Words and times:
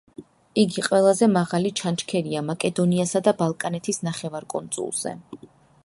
იგი 0.61 0.83
ყველაზე 0.85 1.27
მაღალი 1.33 1.71
ჩანჩქერია 1.81 2.43
მაკედონიასა 2.47 3.23
და 3.29 3.35
ბალკანეთის 3.43 4.03
ნახევარკუნძულზე. 4.09 5.17